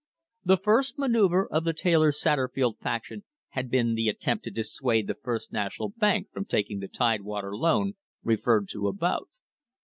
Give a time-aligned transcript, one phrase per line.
[0.43, 5.13] The first manoeuvre of the Taylor Satterfield faction had been the attempt to dissuade the
[5.13, 7.93] First National Bank from taking the Tidewater loan
[8.23, 9.27] referred to above.